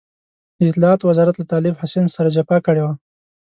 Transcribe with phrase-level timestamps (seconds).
[0.57, 2.93] د اطلاعاتو وزارت له طالب حسين سره جفا کړې وه.